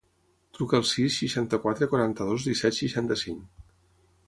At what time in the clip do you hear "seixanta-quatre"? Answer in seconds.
1.23-1.89